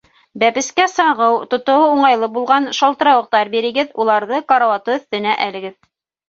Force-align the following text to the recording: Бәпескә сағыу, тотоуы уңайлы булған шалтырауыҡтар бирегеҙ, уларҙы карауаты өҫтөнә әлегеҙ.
Бәпескә 0.43 0.85
сағыу, 0.93 1.35
тотоуы 1.51 1.91
уңайлы 1.97 2.29
булған 2.37 2.65
шалтырауыҡтар 2.77 3.53
бирегеҙ, 3.57 3.93
уларҙы 4.05 4.41
карауаты 4.53 4.97
өҫтөнә 5.03 5.37
әлегеҙ. 5.47 5.79